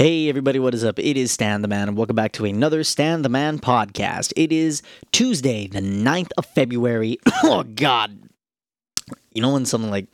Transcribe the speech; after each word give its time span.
Hey 0.00 0.28
everybody, 0.28 0.60
what 0.60 0.74
is 0.74 0.84
up? 0.84 1.00
It 1.00 1.16
is 1.16 1.32
Stan 1.32 1.60
the 1.60 1.66
Man, 1.66 1.88
and 1.88 1.96
welcome 1.96 2.14
back 2.14 2.30
to 2.34 2.44
another 2.44 2.84
Stan 2.84 3.22
the 3.22 3.28
Man 3.28 3.58
podcast. 3.58 4.32
It 4.36 4.52
is 4.52 4.80
Tuesday, 5.10 5.66
the 5.66 5.80
9th 5.80 6.30
of 6.38 6.46
February. 6.46 7.18
oh 7.42 7.64
god. 7.64 8.16
You 9.32 9.42
know 9.42 9.54
when 9.54 9.66
something 9.66 9.90
like 9.90 10.06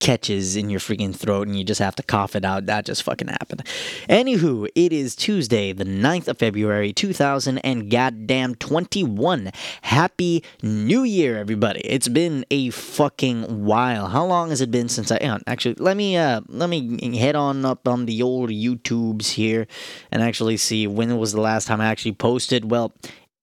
catches 0.00 0.56
in 0.56 0.70
your 0.70 0.80
freaking 0.80 1.14
throat 1.14 1.48
and 1.48 1.58
you 1.58 1.64
just 1.64 1.80
have 1.80 1.96
to 1.96 2.02
cough 2.02 2.36
it 2.36 2.44
out. 2.44 2.66
That 2.66 2.84
just 2.84 3.02
fucking 3.02 3.28
happened. 3.28 3.64
Anywho, 4.08 4.68
it 4.74 4.92
is 4.92 5.16
Tuesday, 5.16 5.72
the 5.72 5.84
9th 5.84 6.28
of 6.28 6.38
February, 6.38 6.92
2000 6.92 7.58
and 7.58 7.90
goddamn 7.90 8.54
21. 8.54 9.50
Happy 9.82 10.44
New 10.62 11.02
Year, 11.02 11.36
everybody. 11.38 11.80
It's 11.80 12.08
been 12.08 12.44
a 12.50 12.70
fucking 12.70 13.64
while. 13.64 14.08
How 14.08 14.24
long 14.24 14.50
has 14.50 14.60
it 14.60 14.70
been 14.70 14.88
since 14.88 15.10
I 15.10 15.18
actually 15.46 15.74
let 15.74 15.96
me 15.96 16.16
uh 16.16 16.40
let 16.48 16.70
me 16.70 17.16
head 17.16 17.36
on 17.36 17.64
up 17.64 17.88
on 17.88 18.06
the 18.06 18.22
old 18.22 18.50
YouTubes 18.50 19.30
here 19.30 19.66
and 20.10 20.22
actually 20.22 20.56
see 20.56 20.86
when 20.86 21.16
was 21.18 21.32
the 21.32 21.40
last 21.40 21.66
time 21.66 21.80
I 21.80 21.86
actually 21.86 22.12
posted. 22.12 22.70
Well, 22.70 22.92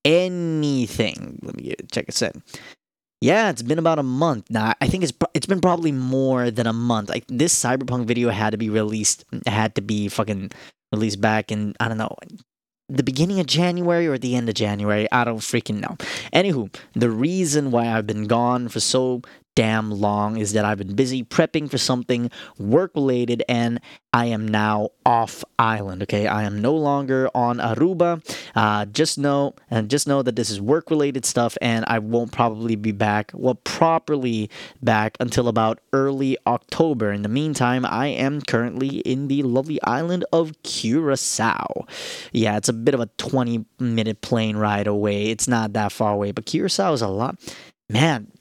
anything. 0.04 1.40
Let 1.42 1.58
me 1.58 1.76
check 1.92 2.06
it 2.08 2.24
out. 2.24 2.36
Yeah, 3.26 3.50
it's 3.50 3.64
been 3.64 3.80
about 3.80 3.98
a 3.98 4.04
month 4.04 4.52
now. 4.52 4.74
I 4.80 4.86
think 4.86 5.04
it's 5.04 5.14
it's 5.34 5.48
been 5.48 5.60
probably 5.60 5.92
more 5.92 6.52
than 6.52 6.68
a 6.68 6.74
month. 6.74 7.10
Like 7.10 7.26
this 7.28 7.56
Cyberpunk 7.56 8.06
video 8.06 8.30
had 8.30 8.52
to 8.52 8.58
be 8.58 8.70
released, 8.70 9.26
had 9.48 9.74
to 9.76 9.82
be 9.82 10.10
fucking 10.10 10.52
released 10.92 11.22
back 11.22 11.52
in 11.52 11.74
I 11.80 11.88
don't 11.88 11.98
know 11.98 12.16
the 12.88 13.02
beginning 13.02 13.40
of 13.40 13.48
January 13.48 14.06
or 14.06 14.20
the 14.20 14.36
end 14.36 14.48
of 14.48 14.54
January. 14.54 15.08
I 15.12 15.24
don't 15.24 15.40
freaking 15.40 15.80
know. 15.80 15.98
Anywho, 16.34 16.70
the 16.94 17.10
reason 17.10 17.72
why 17.72 17.88
I've 17.88 18.06
been 18.06 18.28
gone 18.28 18.68
for 18.68 18.80
so 18.80 19.24
damn 19.56 19.90
long 19.90 20.38
is 20.38 20.54
that 20.54 20.66
I've 20.66 20.78
been 20.78 20.96
busy 20.96 21.24
prepping 21.24 21.70
for 21.72 21.78
something 21.78 22.30
work 22.60 22.92
related 22.94 23.42
and 23.48 23.80
I 24.14 24.26
am 24.28 24.48
now 24.48 24.90
off 25.06 25.44
island. 25.60 26.04
Okay, 26.04 26.28
I 26.28 26.44
am 26.44 26.62
no 26.62 26.74
longer 26.76 27.30
on 27.34 27.58
Aruba. 27.58 28.22
Uh, 28.56 28.86
just 28.86 29.18
know 29.18 29.56
and 29.72 29.90
just 29.90 30.08
know 30.08 30.22
that 30.22 30.36
this 30.36 30.50
is 30.50 30.62
work 30.62 30.90
related 30.90 31.26
stuff 31.26 31.58
and 31.62 31.86
I 31.88 32.00
won't 32.00 32.32
probably 32.32 32.76
be 32.76 32.92
back, 32.92 33.32
well, 33.34 33.56
properly 33.56 34.50
back 34.82 35.18
until 35.20 35.48
about 35.48 35.80
early 35.94 36.38
October. 36.46 37.12
In 37.12 37.24
the 37.24 37.30
meantime, 37.30 37.86
I 37.86 38.08
am 38.08 38.42
currently 38.42 39.00
in 39.00 39.28
the 39.28 39.44
lovely 39.44 39.82
island 39.84 40.26
of 40.32 40.52
Curacao. 40.64 41.86
Yeah, 42.32 42.58
it's 42.58 42.70
a 42.70 42.74
bit 42.74 42.94
of 42.94 43.00
a 43.00 43.10
20 43.18 43.66
minute 43.80 44.22
plane 44.22 44.58
ride 44.58 44.88
away. 44.88 45.28
It's 45.28 45.48
not 45.48 45.74
that 45.74 45.92
far 45.92 46.14
away, 46.14 46.32
but 46.32 46.46
Curacao 46.46 46.94
is 46.94 47.02
a 47.02 47.08
lot. 47.08 47.38
Man, 47.90 48.32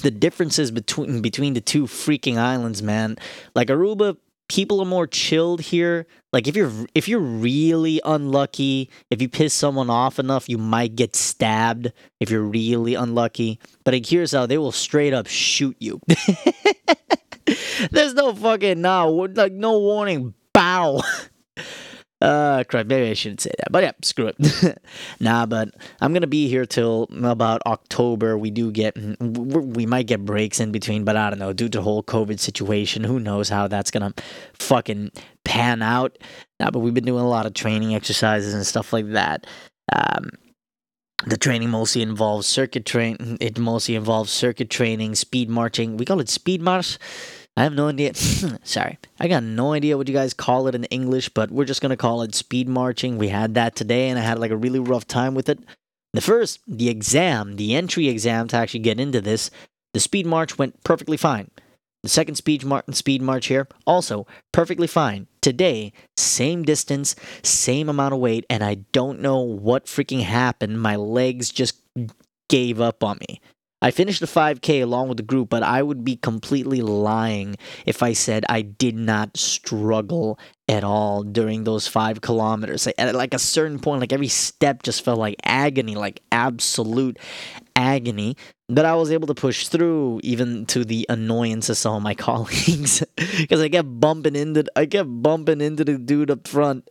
the 0.00 0.10
differences 0.10 0.70
between 0.70 1.22
between 1.22 1.54
the 1.54 1.60
two 1.60 1.84
freaking 1.84 2.36
islands, 2.36 2.82
man. 2.82 3.16
Like 3.54 3.68
Aruba, 3.68 4.16
people 4.48 4.80
are 4.80 4.86
more 4.86 5.06
chilled 5.06 5.60
here. 5.60 6.06
Like 6.32 6.48
if 6.48 6.56
you're 6.56 6.72
if 6.94 7.08
you're 7.08 7.20
really 7.20 8.00
unlucky, 8.04 8.90
if 9.10 9.22
you 9.22 9.28
piss 9.28 9.54
someone 9.54 9.88
off 9.90 10.18
enough, 10.18 10.48
you 10.48 10.58
might 10.58 10.96
get 10.96 11.14
stabbed. 11.14 11.92
If 12.18 12.30
you're 12.30 12.42
really 12.42 12.94
unlucky, 12.94 13.60
but 13.84 13.94
in 13.94 14.02
Curacao, 14.02 14.46
they 14.46 14.58
will 14.58 14.72
straight 14.72 15.14
up 15.14 15.26
shoot 15.26 15.76
you. 15.78 16.00
There's 17.90 18.14
no 18.14 18.34
fucking 18.34 18.80
no, 18.80 19.28
like 19.34 19.52
no 19.52 19.78
warning. 19.78 20.34
Bow. 20.52 21.02
Uh, 22.20 22.64
crap. 22.64 22.86
Maybe 22.86 23.10
I 23.10 23.14
shouldn't 23.14 23.40
say 23.40 23.50
that, 23.58 23.72
but 23.72 23.82
yeah, 23.82 23.92
screw 24.02 24.30
it. 24.36 24.78
nah, 25.20 25.46
but 25.46 25.74
I'm 26.02 26.12
gonna 26.12 26.26
be 26.26 26.48
here 26.48 26.66
till 26.66 27.08
about 27.22 27.62
October. 27.64 28.36
We 28.36 28.50
do 28.50 28.70
get, 28.70 28.94
we 29.20 29.86
might 29.86 30.06
get 30.06 30.24
breaks 30.26 30.60
in 30.60 30.70
between, 30.70 31.04
but 31.04 31.16
I 31.16 31.30
don't 31.30 31.38
know. 31.38 31.54
Due 31.54 31.70
to 31.70 31.78
the 31.78 31.82
whole 31.82 32.02
COVID 32.02 32.38
situation, 32.38 33.04
who 33.04 33.18
knows 33.18 33.48
how 33.48 33.68
that's 33.68 33.90
gonna 33.90 34.12
fucking 34.58 35.12
pan 35.44 35.80
out? 35.80 36.18
Nah, 36.58 36.70
but 36.70 36.80
we've 36.80 36.92
been 36.92 37.06
doing 37.06 37.24
a 37.24 37.28
lot 37.28 37.46
of 37.46 37.54
training 37.54 37.94
exercises 37.94 38.52
and 38.52 38.66
stuff 38.66 38.92
like 38.92 39.10
that. 39.12 39.46
Um, 39.90 40.28
the 41.26 41.38
training 41.38 41.70
mostly 41.70 42.02
involves 42.02 42.46
circuit 42.46 42.84
train. 42.84 43.38
It 43.40 43.58
mostly 43.58 43.94
involves 43.94 44.30
circuit 44.30 44.68
training, 44.68 45.14
speed 45.14 45.48
marching. 45.48 45.96
We 45.96 46.04
call 46.04 46.20
it 46.20 46.28
speed 46.28 46.60
march 46.60 46.98
I 47.56 47.64
have 47.64 47.74
no 47.74 47.88
idea. 47.88 48.14
Sorry. 48.62 48.98
I 49.18 49.28
got 49.28 49.42
no 49.42 49.72
idea 49.72 49.96
what 49.96 50.08
you 50.08 50.14
guys 50.14 50.34
call 50.34 50.66
it 50.68 50.74
in 50.74 50.84
English, 50.84 51.28
but 51.30 51.50
we're 51.50 51.64
just 51.64 51.82
going 51.82 51.90
to 51.90 51.96
call 51.96 52.22
it 52.22 52.34
speed 52.34 52.68
marching. 52.68 53.18
We 53.18 53.28
had 53.28 53.54
that 53.54 53.76
today, 53.76 54.08
and 54.08 54.18
I 54.18 54.22
had 54.22 54.38
like 54.38 54.50
a 54.50 54.56
really 54.56 54.78
rough 54.78 55.06
time 55.06 55.34
with 55.34 55.48
it. 55.48 55.58
The 56.12 56.20
first, 56.20 56.60
the 56.66 56.88
exam, 56.88 57.56
the 57.56 57.74
entry 57.74 58.08
exam 58.08 58.48
to 58.48 58.56
actually 58.56 58.80
get 58.80 58.98
into 58.98 59.20
this, 59.20 59.50
the 59.94 60.00
speed 60.00 60.26
march 60.26 60.58
went 60.58 60.82
perfectly 60.84 61.16
fine. 61.16 61.50
The 62.02 62.08
second 62.08 62.36
speed, 62.36 62.64
mar- 62.64 62.84
speed 62.92 63.20
march 63.20 63.46
here, 63.46 63.68
also 63.86 64.26
perfectly 64.52 64.86
fine. 64.86 65.26
Today, 65.42 65.92
same 66.16 66.62
distance, 66.62 67.14
same 67.42 67.88
amount 67.88 68.14
of 68.14 68.20
weight, 68.20 68.46
and 68.48 68.64
I 68.64 68.76
don't 68.92 69.20
know 69.20 69.40
what 69.40 69.84
freaking 69.84 70.22
happened. 70.22 70.80
My 70.80 70.96
legs 70.96 71.50
just 71.50 71.76
gave 72.48 72.80
up 72.80 73.04
on 73.04 73.18
me. 73.28 73.40
I 73.82 73.90
finished 73.90 74.20
the 74.20 74.26
5K 74.26 74.82
along 74.82 75.08
with 75.08 75.16
the 75.16 75.22
group, 75.22 75.48
but 75.48 75.62
I 75.62 75.82
would 75.82 76.04
be 76.04 76.16
completely 76.16 76.82
lying 76.82 77.56
if 77.86 78.02
I 78.02 78.12
said 78.12 78.44
I 78.48 78.62
did 78.62 78.96
not 78.96 79.36
struggle 79.36 80.38
at 80.68 80.84
all 80.84 81.22
during 81.22 81.64
those 81.64 81.86
five 81.86 82.20
kilometers. 82.20 82.86
At 82.98 83.14
like 83.14 83.34
a 83.34 83.38
certain 83.38 83.78
point, 83.78 84.00
like 84.00 84.12
every 84.12 84.28
step 84.28 84.82
just 84.82 85.04
felt 85.04 85.18
like 85.18 85.36
agony, 85.44 85.94
like 85.94 86.22
absolute 86.30 87.18
agony. 87.74 88.36
But 88.68 88.84
I 88.84 88.94
was 88.94 89.10
able 89.10 89.26
to 89.26 89.34
push 89.34 89.66
through, 89.66 90.20
even 90.22 90.64
to 90.66 90.84
the 90.84 91.04
annoyance 91.08 91.68
of 91.70 91.76
some 91.76 91.94
of 91.94 92.02
my 92.02 92.14
colleagues, 92.28 93.02
because 93.16 93.60
I 93.60 93.68
kept 93.68 93.88
bumping 93.98 94.36
into, 94.36 94.64
I 94.76 94.86
kept 94.86 95.08
bumping 95.10 95.60
into 95.60 95.84
the 95.84 95.98
dude 95.98 96.30
up 96.30 96.46
front. 96.46 96.88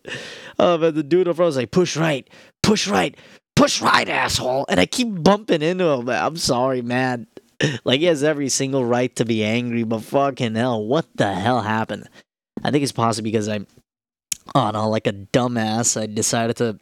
Uh, 0.58 0.78
but 0.78 0.96
the 0.96 1.04
dude 1.04 1.30
up 1.30 1.38
front 1.38 1.48
was 1.48 1.56
like, 1.56 1.72
"Push 1.72 1.96
right, 1.96 2.30
push 2.64 2.86
right, 2.88 3.16
push 3.60 3.82
right, 3.82 4.08
asshole. 4.08 4.66
And 4.70 4.80
I 4.80 4.86
keep 4.86 5.22
bumping 5.22 5.62
into 5.62 5.86
him. 5.86 6.10
I'm 6.10 6.38
sorry, 6.38 6.82
man. 6.82 7.28
Like, 7.84 8.00
he 8.00 8.06
has 8.06 8.24
every 8.24 8.48
single 8.48 8.86
right 8.86 9.14
to 9.18 9.26
be 9.26 9.44
angry, 9.44 9.84
but 9.84 10.00
fucking 10.00 10.56
hell, 10.56 10.86
what 10.86 11.08
the 11.16 11.34
hell 11.34 11.60
happened? 11.60 12.08
I 12.64 12.72
think 12.72 12.84
it's 12.84 12.94
possibly 12.94 13.30
because 13.30 13.50
I, 13.50 13.66
oh 14.56 14.72
no, 14.72 14.88
like 14.88 15.08
a 15.08 15.12
dumbass, 15.12 16.00
I 16.00 16.06
decided 16.06 16.56
to, 16.58 16.80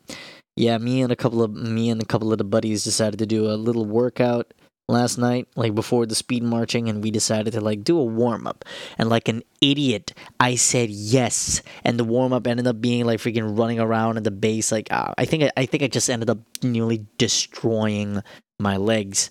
yeah, 0.55 0.77
me 0.77 1.01
and 1.01 1.11
a 1.11 1.16
couple 1.16 1.41
of, 1.41 1.51
me 1.51 1.89
and 1.89 1.99
a 1.99 2.05
couple 2.05 2.31
of 2.31 2.37
the 2.37 2.43
buddies 2.43 2.83
decided 2.83 3.17
to 3.17 3.25
do 3.25 3.47
a 3.49 3.57
little 3.57 3.85
workout 3.85 4.53
last 4.87 5.17
night, 5.17 5.47
like 5.55 5.75
before 5.75 6.05
the 6.05 6.15
speed 6.15 6.43
marching, 6.43 6.89
and 6.89 7.03
we 7.03 7.11
decided 7.11 7.53
to 7.53 7.61
like 7.61 7.83
do 7.83 7.99
a 7.99 8.03
warm 8.03 8.47
up. 8.47 8.65
And 8.97 9.09
like 9.09 9.27
an 9.27 9.43
idiot, 9.61 10.13
I 10.39 10.55
said 10.55 10.89
yes, 10.89 11.61
and 11.83 11.99
the 11.99 12.03
warm 12.03 12.33
up 12.33 12.47
ended 12.47 12.67
up 12.67 12.81
being 12.81 13.05
like 13.05 13.19
freaking 13.19 13.57
running 13.57 13.79
around 13.79 14.17
at 14.17 14.23
the 14.23 14.31
base. 14.31 14.71
Like 14.71 14.91
uh, 14.91 15.13
I 15.17 15.25
think 15.25 15.43
I, 15.43 15.51
I 15.57 15.65
think 15.65 15.83
I 15.83 15.87
just 15.87 16.09
ended 16.09 16.29
up 16.29 16.39
nearly 16.63 17.05
destroying 17.17 18.21
my 18.59 18.77
legs. 18.77 19.29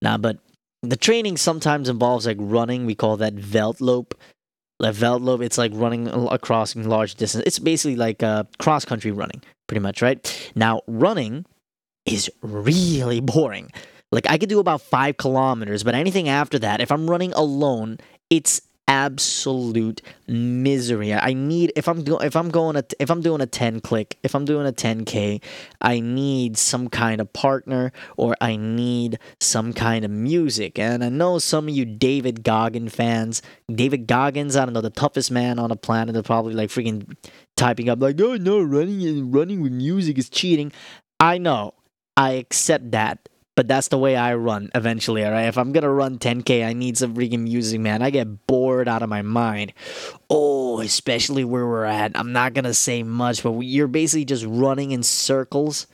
Nah, 0.00 0.18
but 0.18 0.38
the 0.82 0.96
training 0.96 1.36
sometimes 1.36 1.88
involves 1.88 2.26
like 2.26 2.38
running. 2.40 2.86
We 2.86 2.94
call 2.94 3.16
that 3.18 3.36
veldloop. 3.36 4.12
Like 4.80 4.96
veldloop, 4.96 5.44
it's 5.44 5.58
like 5.58 5.70
running 5.74 6.08
across 6.08 6.74
large 6.74 7.14
distance. 7.14 7.44
It's 7.46 7.60
basically 7.60 7.94
like 7.94 8.20
uh, 8.22 8.44
cross 8.58 8.84
country 8.84 9.12
running, 9.12 9.40
pretty 9.68 9.80
much, 9.80 10.02
right? 10.02 10.50
Now 10.56 10.82
running 10.88 11.46
is 12.04 12.28
really 12.42 13.20
boring. 13.20 13.70
Like 14.12 14.28
I 14.28 14.38
could 14.38 14.50
do 14.50 14.60
about 14.60 14.82
five 14.82 15.16
kilometers, 15.16 15.82
but 15.82 15.94
anything 15.94 16.28
after 16.28 16.58
that, 16.60 16.80
if 16.80 16.92
I'm 16.92 17.08
running 17.10 17.32
alone, 17.32 17.98
it's 18.30 18.60
absolute 18.92 20.02
misery. 20.28 21.14
I 21.14 21.32
need 21.32 21.72
if 21.76 21.88
I'm 21.88 22.04
doing 22.04 22.26
if 22.26 22.36
I'm 22.36 22.50
going 22.50 22.76
a, 22.76 22.84
if 22.98 23.10
I'm 23.10 23.22
doing 23.22 23.40
a 23.40 23.46
10 23.46 23.80
click, 23.80 24.18
if 24.22 24.34
I'm 24.34 24.44
doing 24.44 24.66
a 24.66 24.72
10k, 24.72 25.40
I 25.80 26.00
need 26.00 26.58
some 26.58 26.88
kind 26.88 27.20
of 27.22 27.32
partner 27.32 27.90
or 28.18 28.36
I 28.40 28.56
need 28.56 29.18
some 29.40 29.72
kind 29.72 30.04
of 30.04 30.10
music. 30.10 30.78
And 30.78 31.02
I 31.02 31.08
know 31.08 31.38
some 31.38 31.68
of 31.68 31.74
you 31.74 31.86
David 31.86 32.44
Goggins 32.44 32.94
fans, 32.94 33.40
David 33.72 34.06
Goggins, 34.06 34.56
I 34.56 34.66
don't 34.66 34.74
know, 34.74 34.82
the 34.82 34.90
toughest 34.90 35.30
man 35.30 35.58
on 35.58 35.70
the 35.70 35.76
planet, 35.76 36.12
they're 36.12 36.22
probably 36.22 36.52
like 36.52 36.68
freaking 36.68 37.16
typing 37.56 37.88
up 37.88 38.02
like, 38.02 38.20
"Oh 38.20 38.36
no, 38.36 38.60
running 38.60 39.06
and 39.06 39.32
running 39.34 39.62
with 39.62 39.72
music 39.72 40.18
is 40.18 40.28
cheating." 40.28 40.70
I 41.18 41.38
know. 41.38 41.74
I 42.14 42.32
accept 42.32 42.90
that 42.90 43.28
but 43.54 43.68
that's 43.68 43.88
the 43.88 43.98
way 43.98 44.16
I 44.16 44.34
run 44.34 44.70
eventually, 44.74 45.24
all 45.24 45.32
right? 45.32 45.46
If 45.46 45.58
I'm 45.58 45.72
gonna 45.72 45.90
run 45.90 46.18
10k, 46.18 46.64
I 46.64 46.72
need 46.72 46.96
some 46.96 47.14
freaking 47.14 47.40
music, 47.40 47.80
man. 47.80 48.02
I 48.02 48.10
get 48.10 48.46
bored 48.46 48.88
out 48.88 49.02
of 49.02 49.08
my 49.08 49.22
mind. 49.22 49.72
Oh, 50.30 50.80
especially 50.80 51.44
where 51.44 51.66
we're 51.66 51.84
at. 51.84 52.12
I'm 52.14 52.32
not 52.32 52.54
gonna 52.54 52.74
say 52.74 53.02
much, 53.02 53.42
but 53.42 53.52
you're 53.60 53.88
basically 53.88 54.24
just 54.24 54.44
running 54.46 54.92
in 54.92 55.02
circles. 55.02 55.86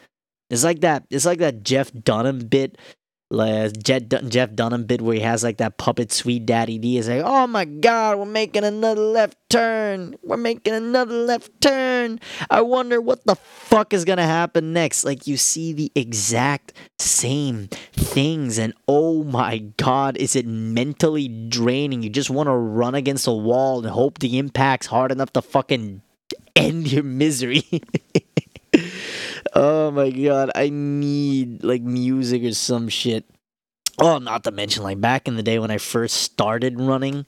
It's 0.50 0.64
like 0.64 0.80
that. 0.80 1.04
It's 1.10 1.26
like 1.26 1.40
that 1.40 1.62
Jeff 1.62 1.92
Dunham 1.92 2.40
bit 2.40 2.78
like 3.30 3.82
Jeff 3.82 4.54
Dunham 4.54 4.84
bit 4.84 5.02
where 5.02 5.14
he 5.14 5.20
has 5.20 5.44
like 5.44 5.58
that 5.58 5.76
puppet 5.76 6.12
sweet 6.12 6.46
daddy 6.46 6.78
D 6.78 6.96
is 6.96 7.08
like, 7.08 7.22
oh 7.22 7.46
my 7.46 7.66
god, 7.66 8.18
we're 8.18 8.24
making 8.24 8.64
another 8.64 9.00
left 9.00 9.36
turn. 9.50 10.16
We're 10.22 10.38
making 10.38 10.72
another 10.72 11.14
left 11.14 11.60
turn. 11.60 12.20
I 12.50 12.62
wonder 12.62 13.00
what 13.00 13.26
the 13.26 13.36
fuck 13.36 13.92
is 13.92 14.04
gonna 14.06 14.26
happen 14.26 14.72
next. 14.72 15.04
Like 15.04 15.26
you 15.26 15.36
see 15.36 15.72
the 15.74 15.92
exact 15.94 16.72
same 16.98 17.68
things, 17.92 18.58
and 18.58 18.72
oh 18.86 19.24
my 19.24 19.58
god, 19.76 20.16
is 20.16 20.34
it 20.34 20.46
mentally 20.46 21.28
draining? 21.28 22.02
You 22.02 22.10
just 22.10 22.30
want 22.30 22.46
to 22.46 22.54
run 22.54 22.94
against 22.94 23.26
a 23.26 23.32
wall 23.32 23.80
and 23.80 23.88
hope 23.88 24.20
the 24.20 24.38
impact's 24.38 24.86
hard 24.86 25.12
enough 25.12 25.32
to 25.34 25.42
fucking 25.42 26.00
end 26.56 26.90
your 26.90 27.04
misery. 27.04 27.62
oh 29.54 29.90
my 29.90 30.10
god, 30.10 30.50
I 30.54 30.70
need 30.70 31.64
like 31.64 31.82
music 31.82 32.42
or 32.44 32.52
some 32.52 32.88
shit. 32.88 33.24
Oh, 34.00 34.18
not 34.18 34.44
to 34.44 34.50
mention 34.50 34.82
like 34.82 35.00
back 35.00 35.26
in 35.26 35.36
the 35.36 35.42
day 35.42 35.58
when 35.58 35.70
I 35.70 35.78
first 35.78 36.18
started 36.18 36.80
running, 36.80 37.26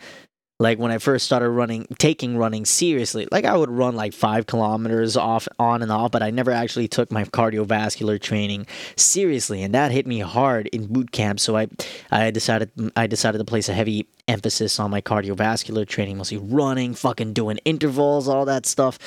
like 0.60 0.78
when 0.78 0.92
I 0.92 0.98
first 0.98 1.24
started 1.24 1.48
running, 1.48 1.86
taking 1.98 2.36
running 2.36 2.66
seriously, 2.66 3.26
like 3.32 3.46
I 3.46 3.56
would 3.56 3.70
run 3.70 3.96
like 3.96 4.12
five 4.12 4.46
kilometers 4.46 5.16
off, 5.16 5.48
on 5.58 5.82
and 5.82 5.90
off, 5.90 6.10
but 6.10 6.22
I 6.22 6.30
never 6.30 6.50
actually 6.50 6.86
took 6.86 7.10
my 7.10 7.24
cardiovascular 7.24 8.20
training 8.20 8.66
seriously, 8.94 9.62
and 9.62 9.74
that 9.74 9.90
hit 9.90 10.06
me 10.06 10.20
hard 10.20 10.66
in 10.68 10.86
boot 10.86 11.12
camp. 11.12 11.40
So 11.40 11.56
I, 11.56 11.68
I 12.10 12.30
decided, 12.30 12.70
I 12.94 13.06
decided 13.06 13.38
to 13.38 13.44
place 13.44 13.70
a 13.70 13.72
heavy 13.72 14.06
emphasis 14.28 14.78
on 14.78 14.90
my 14.90 15.00
cardiovascular 15.00 15.88
training, 15.88 16.18
mostly 16.18 16.36
running, 16.36 16.92
fucking 16.92 17.32
doing 17.32 17.58
intervals, 17.64 18.28
all 18.28 18.44
that 18.44 18.66
stuff, 18.66 18.98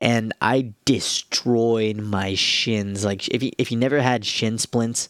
and 0.00 0.32
I 0.40 0.72
destroyed 0.84 1.96
my 1.96 2.34
shins. 2.34 3.04
Like 3.04 3.26
if 3.28 3.42
you 3.42 3.50
if 3.58 3.72
you 3.72 3.76
never 3.76 4.00
had 4.00 4.24
shin 4.24 4.58
splints, 4.58 5.08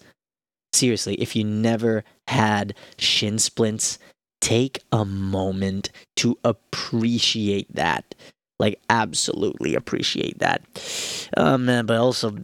seriously, 0.73 1.17
if 1.17 1.37
you 1.37 1.45
never 1.45 2.05
had 2.27 2.75
shin 2.97 3.39
splints 3.39 3.99
take 4.41 4.83
a 4.93 5.05
moment 5.05 5.91
to 6.17 6.39
appreciate 6.45 7.75
that. 7.75 8.15
Like, 8.59 8.81
absolutely 8.91 9.75
appreciate 9.75 10.39
that. 10.41 10.63
Um, 11.37 11.67
but 11.67 11.97
also, 11.97 12.37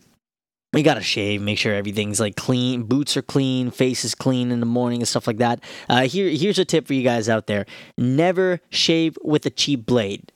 we 0.73 0.83
gotta 0.83 1.03
shave, 1.03 1.41
make 1.41 1.59
sure 1.59 1.75
everything's 1.75 2.21
like 2.21 2.37
clean, 2.37 2.83
boots 2.83 3.17
are 3.17 3.23
clean, 3.23 3.71
face 3.71 4.05
is 4.05 4.15
clean 4.15 4.51
in 4.51 4.61
the 4.61 4.67
morning 4.67 5.01
and 5.01 5.09
stuff 5.09 5.27
like 5.27 5.39
that. 5.39 5.61
Uh, 5.89 6.03
here, 6.03 6.29
here's 6.29 6.59
a 6.59 6.65
tip 6.65 6.87
for 6.87 6.95
you 6.95 7.03
guys 7.03 7.29
out 7.29 7.47
there: 7.47 7.67
never 7.97 8.61
shave 8.71 9.17
with 9.23 9.47
a 9.47 9.51
cheap 9.51 9.87
blade, 9.87 10.33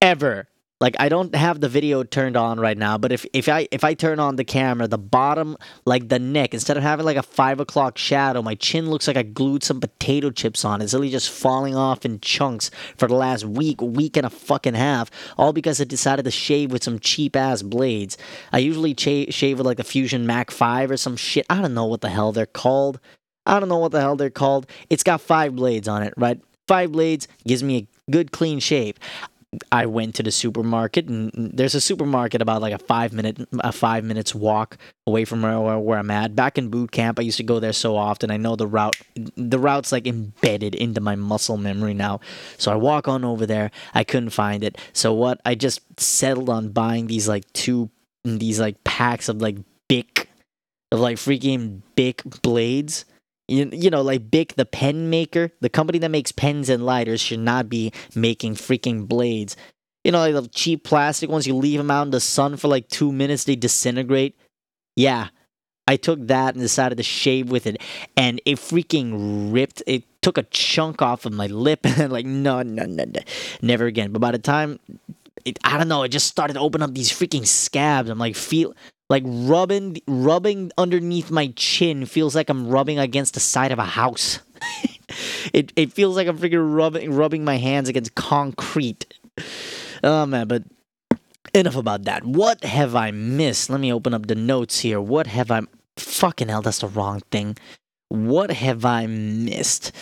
ever 0.00 0.48
like 0.78 0.94
I 0.98 1.08
don't 1.08 1.34
have 1.34 1.60
the 1.60 1.68
video 1.70 2.02
turned 2.02 2.36
on 2.36 2.60
right 2.60 2.76
now, 2.76 2.98
but 2.98 3.10
if, 3.10 3.24
if 3.32 3.48
I 3.48 3.66
if 3.70 3.82
I 3.82 3.94
turn 3.94 4.20
on 4.20 4.36
the 4.36 4.44
camera, 4.44 4.86
the 4.86 4.98
bottom 4.98 5.56
like 5.86 6.08
the 6.08 6.18
neck, 6.18 6.52
instead 6.52 6.76
of 6.76 6.82
having 6.82 7.06
like 7.06 7.16
a 7.16 7.22
five 7.22 7.60
o'clock 7.60 7.96
shadow, 7.96 8.42
my 8.42 8.54
chin 8.56 8.90
looks 8.90 9.08
like 9.08 9.16
I 9.16 9.22
glued 9.22 9.62
some 9.62 9.80
potato 9.80 10.30
chips 10.30 10.64
on. 10.64 10.82
It's 10.82 10.92
really 10.92 11.08
just 11.08 11.30
falling 11.30 11.74
off 11.74 12.04
in 12.04 12.20
chunks 12.20 12.70
for 12.98 13.08
the 13.08 13.14
last 13.14 13.44
week, 13.44 13.80
week 13.80 14.18
and 14.18 14.26
a 14.26 14.30
fucking 14.30 14.74
half, 14.74 15.10
all 15.38 15.54
because 15.54 15.80
I 15.80 15.84
decided 15.84 16.26
to 16.26 16.30
shave 16.30 16.72
with 16.72 16.84
some 16.84 16.98
cheap 16.98 17.36
ass 17.36 17.62
blades. 17.62 18.18
I 18.52 18.58
usually 18.58 18.94
cha- 18.94 19.30
shave 19.30 19.58
with 19.58 19.66
like 19.66 19.80
a 19.80 19.84
Fusion 19.84 20.26
Mac 20.26 20.50
Five 20.50 20.90
or 20.90 20.98
some 20.98 21.16
shit. 21.16 21.46
I 21.48 21.62
don't 21.62 21.74
know 21.74 21.86
what 21.86 22.02
the 22.02 22.10
hell 22.10 22.32
they're 22.32 22.44
called. 22.44 23.00
I 23.46 23.60
don't 23.60 23.68
know 23.70 23.78
what 23.78 23.92
the 23.92 24.00
hell 24.00 24.16
they're 24.16 24.28
called. 24.28 24.66
It's 24.90 25.04
got 25.04 25.22
five 25.22 25.54
blades 25.56 25.88
on 25.88 26.02
it, 26.02 26.12
right? 26.18 26.38
Five 26.68 26.92
blades 26.92 27.28
gives 27.46 27.62
me 27.62 27.88
a 28.08 28.10
good 28.10 28.32
clean 28.32 28.58
shave. 28.58 28.96
I 29.70 29.86
went 29.86 30.14
to 30.16 30.22
the 30.22 30.32
supermarket, 30.32 31.08
and 31.08 31.30
there's 31.34 31.74
a 31.74 31.80
supermarket 31.80 32.42
about 32.42 32.60
like 32.60 32.74
a 32.74 32.78
five 32.78 33.12
minute 33.12 33.40
a 33.60 33.72
five 33.72 34.04
minutes 34.04 34.34
walk 34.34 34.76
away 35.06 35.24
from 35.24 35.42
where, 35.42 35.78
where 35.78 35.98
I'm 35.98 36.10
at. 36.10 36.34
Back 36.34 36.58
in 36.58 36.68
boot 36.68 36.90
camp, 36.90 37.18
I 37.18 37.22
used 37.22 37.36
to 37.38 37.44
go 37.44 37.60
there 37.60 37.72
so 37.72 37.96
often. 37.96 38.30
I 38.30 38.36
know 38.36 38.56
the 38.56 38.66
route. 38.66 38.96
The 39.14 39.58
route's 39.58 39.92
like 39.92 40.06
embedded 40.06 40.74
into 40.74 41.00
my 41.00 41.14
muscle 41.14 41.56
memory 41.56 41.94
now. 41.94 42.20
So 42.58 42.72
I 42.72 42.76
walk 42.76 43.08
on 43.08 43.24
over 43.24 43.46
there. 43.46 43.70
I 43.94 44.04
couldn't 44.04 44.30
find 44.30 44.64
it. 44.64 44.78
So 44.92 45.14
what? 45.14 45.40
I 45.44 45.54
just 45.54 45.80
settled 46.00 46.50
on 46.50 46.70
buying 46.70 47.06
these 47.06 47.28
like 47.28 47.50
two 47.52 47.90
these 48.24 48.60
like 48.60 48.82
packs 48.84 49.28
of 49.28 49.40
like 49.40 49.56
Bic 49.88 50.28
of 50.90 51.00
like 51.00 51.16
freaking 51.16 51.82
Bic 51.94 52.22
blades 52.42 53.04
you, 53.48 53.70
you 53.72 53.90
know, 53.90 54.02
like 54.02 54.30
Bic, 54.30 54.54
the 54.54 54.64
pen 54.64 55.10
maker, 55.10 55.52
the 55.60 55.68
company 55.68 55.98
that 56.00 56.10
makes 56.10 56.32
pens 56.32 56.68
and 56.68 56.84
lighters, 56.84 57.20
should 57.20 57.40
not 57.40 57.68
be 57.68 57.92
making 58.14 58.54
freaking 58.54 59.06
blades. 59.06 59.56
You 60.04 60.12
know, 60.12 60.18
like 60.18 60.34
the 60.34 60.48
cheap 60.48 60.84
plastic 60.84 61.30
ones, 61.30 61.46
you 61.46 61.54
leave 61.54 61.78
them 61.78 61.90
out 61.90 62.02
in 62.02 62.10
the 62.10 62.20
sun 62.20 62.56
for 62.56 62.68
like 62.68 62.88
two 62.88 63.12
minutes, 63.12 63.44
they 63.44 63.56
disintegrate. 63.56 64.36
Yeah, 64.94 65.28
I 65.86 65.96
took 65.96 66.26
that 66.26 66.54
and 66.54 66.62
decided 66.62 66.96
to 66.96 67.04
shave 67.04 67.50
with 67.50 67.66
it, 67.66 67.80
and 68.16 68.40
it 68.44 68.56
freaking 68.56 69.52
ripped. 69.52 69.82
It 69.86 70.04
took 70.22 70.38
a 70.38 70.42
chunk 70.44 71.00
off 71.00 71.26
of 71.26 71.32
my 71.32 71.46
lip, 71.46 71.80
and 71.84 72.12
like, 72.12 72.26
no, 72.26 72.62
no, 72.62 72.84
no, 72.84 73.04
no, 73.04 73.20
never 73.62 73.86
again. 73.86 74.12
But 74.12 74.20
by 74.20 74.32
the 74.32 74.38
time, 74.38 74.80
it, 75.44 75.58
I 75.64 75.78
don't 75.78 75.88
know, 75.88 76.02
it 76.02 76.08
just 76.08 76.26
started 76.26 76.54
to 76.54 76.60
open 76.60 76.82
up 76.82 76.94
these 76.94 77.10
freaking 77.10 77.46
scabs. 77.46 78.08
I'm 78.08 78.18
like, 78.18 78.36
feel 78.36 78.74
like 79.08 79.22
rubbing 79.26 79.98
rubbing 80.08 80.72
underneath 80.76 81.30
my 81.30 81.52
chin 81.56 82.06
feels 82.06 82.34
like 82.34 82.48
I'm 82.48 82.68
rubbing 82.68 82.98
against 82.98 83.34
the 83.34 83.40
side 83.40 83.72
of 83.72 83.78
a 83.78 83.84
house. 83.84 84.40
it 85.52 85.72
it 85.76 85.92
feels 85.92 86.16
like 86.16 86.26
I'm 86.26 86.38
freaking 86.38 86.74
rubbing 86.74 87.12
rubbing 87.12 87.44
my 87.44 87.56
hands 87.56 87.88
against 87.88 88.14
concrete. 88.14 89.14
Oh 90.02 90.26
man, 90.26 90.48
but 90.48 90.64
enough 91.54 91.76
about 91.76 92.04
that. 92.04 92.24
What 92.24 92.64
have 92.64 92.94
I 92.96 93.10
missed? 93.12 93.70
Let 93.70 93.80
me 93.80 93.92
open 93.92 94.14
up 94.14 94.26
the 94.26 94.34
notes 94.34 94.80
here. 94.80 95.00
What 95.00 95.26
have 95.28 95.50
I 95.50 95.62
fucking 95.96 96.48
hell, 96.48 96.62
that's 96.62 96.80
the 96.80 96.88
wrong 96.88 97.20
thing. 97.30 97.56
What 98.08 98.50
have 98.50 98.84
I 98.84 99.06
missed? 99.06 99.92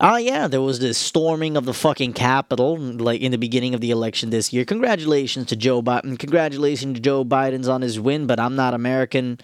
Oh, 0.00 0.16
yeah, 0.16 0.46
there 0.46 0.60
was 0.60 0.78
this 0.78 0.96
storming 0.96 1.56
of 1.56 1.64
the 1.64 1.74
fucking 1.74 2.12
Capitol, 2.12 2.78
like 2.78 3.20
in 3.20 3.32
the 3.32 3.38
beginning 3.38 3.74
of 3.74 3.80
the 3.80 3.90
election 3.90 4.30
this 4.30 4.52
year. 4.52 4.64
Congratulations 4.64 5.46
to 5.46 5.56
Joe 5.56 5.82
Biden. 5.82 6.16
Congratulations 6.16 6.94
to 6.94 7.00
Joe 7.00 7.24
Biden's 7.24 7.66
on 7.66 7.82
his 7.82 7.98
win, 7.98 8.28
but 8.28 8.38
I'm 8.38 8.54
not 8.54 8.74
American, 8.74 9.38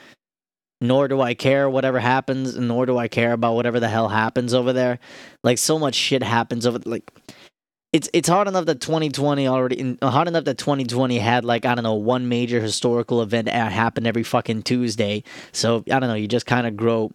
nor 0.80 1.08
do 1.08 1.20
I 1.20 1.34
care 1.34 1.68
whatever 1.68 1.98
happens, 1.98 2.56
nor 2.56 2.86
do 2.86 2.96
I 2.96 3.08
care 3.08 3.32
about 3.32 3.56
whatever 3.56 3.80
the 3.80 3.88
hell 3.88 4.08
happens 4.08 4.54
over 4.54 4.72
there. 4.72 5.00
Like, 5.42 5.58
so 5.58 5.76
much 5.76 5.96
shit 5.96 6.22
happens 6.22 6.66
over, 6.66 6.78
like, 6.84 7.10
it's 7.92 8.08
it's 8.12 8.28
hard 8.28 8.48
enough 8.48 8.66
that 8.66 8.80
2020 8.80 9.46
already 9.46 9.96
hard 10.02 10.26
enough 10.26 10.44
that 10.44 10.58
2020 10.58 11.16
had 11.18 11.44
like 11.44 11.64
I 11.64 11.76
don't 11.76 11.84
know 11.84 11.94
one 11.94 12.28
major 12.28 12.60
historical 12.60 13.22
event 13.22 13.48
happen 13.48 14.04
every 14.04 14.24
fucking 14.24 14.64
Tuesday. 14.64 15.22
So 15.52 15.84
I 15.88 16.00
don't 16.00 16.08
know, 16.08 16.14
you 16.14 16.26
just 16.26 16.44
kind 16.44 16.66
of 16.66 16.76
grow 16.76 17.12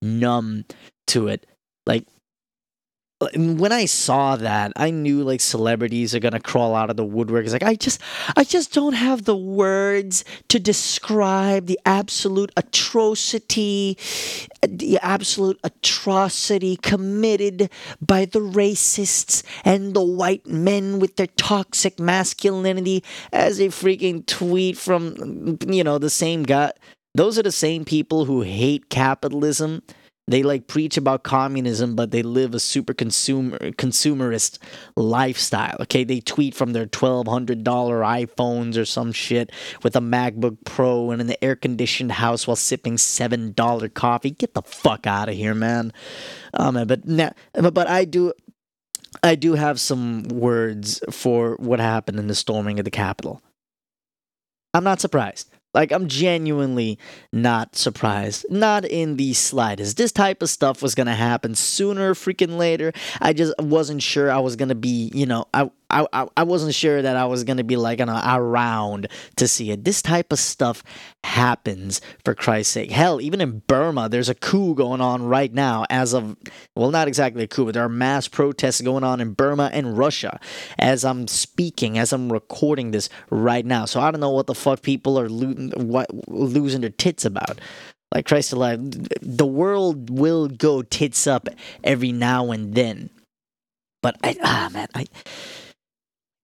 numb 0.00 0.64
to 1.08 1.28
it. 1.28 1.46
Like 1.84 2.06
when 3.34 3.72
I 3.72 3.84
saw 3.86 4.36
that, 4.36 4.72
I 4.76 4.90
knew 4.90 5.22
like 5.22 5.40
celebrities 5.40 6.14
are 6.14 6.20
gonna 6.20 6.40
crawl 6.40 6.74
out 6.74 6.90
of 6.90 6.96
the 6.96 7.04
woodwork. 7.04 7.44
It's 7.44 7.52
like 7.52 7.62
I 7.62 7.74
just, 7.74 8.00
I 8.36 8.44
just 8.44 8.72
don't 8.72 8.94
have 8.94 9.24
the 9.24 9.36
words 9.36 10.24
to 10.48 10.58
describe 10.58 11.66
the 11.66 11.78
absolute 11.84 12.50
atrocity, 12.56 13.98
the 14.62 14.98
absolute 15.02 15.58
atrocity 15.64 16.76
committed 16.76 17.70
by 18.00 18.24
the 18.24 18.40
racists 18.40 19.42
and 19.64 19.94
the 19.94 20.02
white 20.02 20.46
men 20.46 20.98
with 20.98 21.16
their 21.16 21.26
toxic 21.26 21.98
masculinity. 21.98 23.04
As 23.32 23.60
a 23.60 23.68
freaking 23.68 24.24
tweet 24.26 24.76
from, 24.76 25.58
you 25.66 25.84
know, 25.84 25.98
the 25.98 26.10
same 26.10 26.42
guy. 26.42 26.72
Those 27.14 27.38
are 27.38 27.42
the 27.42 27.52
same 27.52 27.84
people 27.84 28.24
who 28.24 28.40
hate 28.40 28.88
capitalism 28.88 29.82
they 30.28 30.42
like 30.42 30.68
preach 30.68 30.96
about 30.96 31.24
communism, 31.24 31.96
but 31.96 32.12
they 32.12 32.22
live 32.22 32.54
a 32.54 32.60
super 32.60 32.94
consumer 32.94 33.58
consumerist 33.72 34.58
lifestyle. 34.96 35.76
Okay, 35.80 36.04
they 36.04 36.20
tweet 36.20 36.54
from 36.54 36.72
their 36.72 36.86
twelve 36.86 37.26
hundred 37.26 37.64
dollar 37.64 38.00
iPhones 38.02 38.78
or 38.78 38.84
some 38.84 39.12
shit 39.12 39.50
with 39.82 39.96
a 39.96 40.00
MacBook 40.00 40.58
Pro 40.64 41.10
and 41.10 41.28
the 41.28 41.42
air 41.44 41.56
conditioned 41.56 42.12
house 42.12 42.46
while 42.46 42.56
sipping 42.56 42.98
seven 42.98 43.52
dollar 43.52 43.88
coffee. 43.88 44.30
Get 44.30 44.54
the 44.54 44.62
fuck 44.62 45.06
out 45.06 45.28
of 45.28 45.34
here, 45.34 45.54
man. 45.54 45.92
Um, 46.54 46.86
but 46.86 47.04
now, 47.06 47.32
but 47.54 47.88
I 47.88 48.04
do. 48.04 48.32
I 49.22 49.34
do 49.34 49.54
have 49.54 49.78
some 49.78 50.22
words 50.28 51.00
for 51.10 51.56
what 51.56 51.80
happened 51.80 52.18
in 52.18 52.28
the 52.28 52.34
storming 52.34 52.78
of 52.78 52.84
the 52.84 52.90
Capitol. 52.90 53.42
I'm 54.72 54.84
not 54.84 55.00
surprised. 55.00 55.50
Like, 55.74 55.92
I'm 55.92 56.08
genuinely 56.08 56.98
not 57.32 57.76
surprised. 57.76 58.46
Not 58.50 58.84
in 58.84 59.16
the 59.16 59.32
slightest. 59.32 59.96
This 59.96 60.12
type 60.12 60.42
of 60.42 60.50
stuff 60.50 60.82
was 60.82 60.94
gonna 60.94 61.14
happen 61.14 61.54
sooner 61.54 62.14
freaking 62.14 62.56
later. 62.58 62.92
I 63.20 63.32
just 63.32 63.54
wasn't 63.58 64.02
sure 64.02 64.30
I 64.30 64.38
was 64.38 64.56
gonna 64.56 64.74
be, 64.74 65.10
you 65.14 65.26
know, 65.26 65.46
I, 65.54 65.70
I, 65.92 66.06
I, 66.12 66.26
I 66.36 66.42
wasn't 66.44 66.74
sure 66.74 67.02
that 67.02 67.16
I 67.16 67.26
was 67.26 67.44
gonna 67.44 67.64
be 67.64 67.76
like 67.76 67.98
you 67.98 68.06
know, 68.06 68.20
around 68.24 69.08
to 69.36 69.46
see 69.46 69.70
it. 69.70 69.84
This 69.84 70.02
type 70.02 70.32
of 70.32 70.38
stuff 70.38 70.82
happens 71.24 72.00
for 72.24 72.34
Christ's 72.34 72.72
sake. 72.72 72.90
Hell, 72.90 73.20
even 73.20 73.40
in 73.40 73.60
Burma, 73.66 74.08
there's 74.08 74.28
a 74.28 74.34
coup 74.34 74.74
going 74.74 75.00
on 75.00 75.22
right 75.22 75.52
now. 75.52 75.84
As 75.90 76.14
of 76.14 76.36
well, 76.74 76.90
not 76.90 77.08
exactly 77.08 77.44
a 77.44 77.48
coup, 77.48 77.66
but 77.66 77.74
there 77.74 77.84
are 77.84 77.88
mass 77.88 78.28
protests 78.28 78.80
going 78.80 79.04
on 79.04 79.20
in 79.20 79.34
Burma 79.34 79.70
and 79.72 79.96
Russia 79.96 80.40
as 80.78 81.04
I'm 81.04 81.28
speaking, 81.28 81.98
as 81.98 82.12
I'm 82.12 82.32
recording 82.32 82.90
this 82.90 83.08
right 83.30 83.64
now. 83.64 83.84
So 83.84 84.00
I 84.00 84.10
don't 84.10 84.20
know 84.20 84.30
what 84.30 84.46
the 84.46 84.54
fuck 84.54 84.82
people 84.82 85.18
are 85.18 85.28
lo- 85.28 85.70
what, 85.76 86.08
losing 86.28 86.80
their 86.80 86.90
tits 86.90 87.24
about 87.24 87.60
like 88.14 88.26
Christ 88.26 88.52
alive, 88.52 88.80
the 89.22 89.46
world 89.46 90.10
will 90.10 90.48
go 90.48 90.82
tits 90.82 91.26
up 91.26 91.48
every 91.82 92.12
now 92.12 92.50
and 92.50 92.74
then. 92.74 93.10
But 94.02 94.16
I 94.22 94.36
ah 94.42 94.68
man, 94.72 94.88
I 94.94 95.06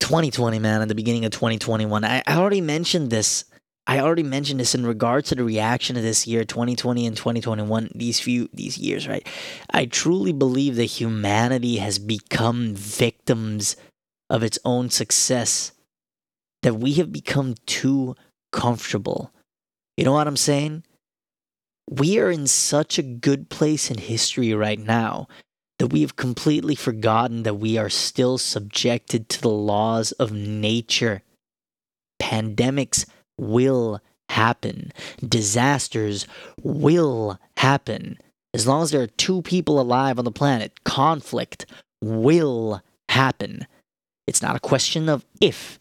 2020, 0.00 0.58
man, 0.58 0.82
at 0.82 0.88
the 0.88 0.94
beginning 0.94 1.24
of 1.24 1.32
2021. 1.32 2.04
I, 2.04 2.22
I 2.26 2.36
already 2.36 2.60
mentioned 2.60 3.10
this. 3.10 3.44
I 3.86 4.00
already 4.00 4.22
mentioned 4.22 4.60
this 4.60 4.74
in 4.74 4.86
regards 4.86 5.30
to 5.30 5.34
the 5.34 5.44
reaction 5.44 5.96
of 5.96 6.02
this 6.02 6.26
year, 6.26 6.44
2020 6.44 7.06
and 7.06 7.16
2021, 7.16 7.90
these 7.94 8.20
few 8.20 8.48
these 8.52 8.78
years, 8.78 9.08
right? 9.08 9.26
I 9.70 9.86
truly 9.86 10.32
believe 10.32 10.76
that 10.76 10.84
humanity 10.84 11.76
has 11.78 11.98
become 11.98 12.74
victims 12.74 13.76
of 14.30 14.42
its 14.42 14.58
own 14.64 14.90
success. 14.90 15.72
that 16.62 16.74
we 16.74 16.94
have 16.94 17.12
become 17.12 17.54
too 17.66 18.16
comfortable. 18.52 19.32
You 19.96 20.04
know 20.04 20.12
what 20.12 20.26
I'm 20.26 20.36
saying? 20.36 20.84
We 21.90 22.18
are 22.18 22.30
in 22.30 22.46
such 22.46 22.98
a 22.98 23.02
good 23.02 23.48
place 23.50 23.90
in 23.90 23.98
history 23.98 24.52
right 24.54 24.78
now 24.78 25.28
that 25.78 25.88
we 25.88 26.00
have 26.00 26.16
completely 26.16 26.74
forgotten 26.74 27.44
that 27.44 27.54
we 27.54 27.78
are 27.78 27.88
still 27.88 28.38
subjected 28.38 29.28
to 29.28 29.40
the 29.40 29.48
laws 29.48 30.12
of 30.12 30.32
nature. 30.32 31.22
Pandemics 32.20 33.06
will 33.38 34.00
happen, 34.28 34.92
disasters 35.26 36.26
will 36.62 37.38
happen. 37.56 38.18
As 38.52 38.66
long 38.66 38.82
as 38.82 38.90
there 38.90 39.02
are 39.02 39.06
two 39.06 39.42
people 39.42 39.80
alive 39.80 40.18
on 40.18 40.24
the 40.24 40.32
planet, 40.32 40.84
conflict 40.84 41.66
will 42.02 42.82
happen. 43.08 43.66
It's 44.26 44.42
not 44.42 44.56
a 44.56 44.60
question 44.60 45.08
of 45.08 45.24
if, 45.40 45.78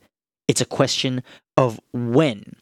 it's 0.48 0.62
a 0.62 0.66
question 0.66 1.24
of 1.56 1.80
when. 1.92 2.56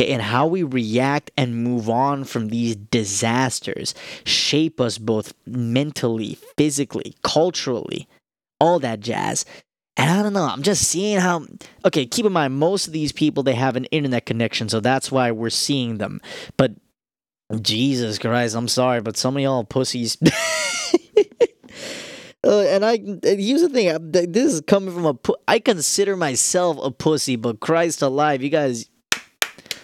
Okay, 0.00 0.14
and 0.14 0.22
how 0.22 0.46
we 0.46 0.62
react 0.62 1.30
and 1.36 1.62
move 1.62 1.90
on 1.90 2.24
from 2.24 2.48
these 2.48 2.74
disasters 2.74 3.94
shape 4.24 4.80
us 4.80 4.96
both 4.96 5.34
mentally, 5.44 6.38
physically, 6.56 7.14
culturally, 7.22 8.08
all 8.58 8.78
that 8.78 9.00
jazz. 9.00 9.44
And 9.98 10.08
I 10.08 10.22
don't 10.22 10.32
know, 10.32 10.44
I'm 10.44 10.62
just 10.62 10.84
seeing 10.84 11.18
how 11.18 11.44
okay, 11.84 12.06
keep 12.06 12.24
in 12.24 12.32
mind 12.32 12.54
most 12.54 12.86
of 12.86 12.94
these 12.94 13.12
people 13.12 13.42
they 13.42 13.54
have 13.54 13.76
an 13.76 13.84
internet 13.86 14.24
connection, 14.24 14.70
so 14.70 14.80
that's 14.80 15.12
why 15.12 15.32
we're 15.32 15.50
seeing 15.50 15.98
them. 15.98 16.22
But 16.56 16.72
Jesus 17.60 18.18
Christ, 18.18 18.56
I'm 18.56 18.68
sorry, 18.68 19.02
but 19.02 19.18
some 19.18 19.36
of 19.36 19.42
y'all 19.42 19.64
pussies 19.64 20.16
Uh, 22.42 22.60
and 22.62 22.86
I 22.86 22.96
here's 23.22 23.60
the 23.60 23.68
thing. 23.68 24.10
This 24.32 24.54
is 24.54 24.60
coming 24.62 24.94
from 24.94 25.04
a. 25.04 25.18
I 25.46 25.58
consider 25.58 26.16
myself 26.16 26.78
a 26.82 26.90
pussy, 26.90 27.36
but 27.36 27.60
Christ 27.60 28.00
alive, 28.00 28.42
you 28.42 28.48
guys. 28.48 28.89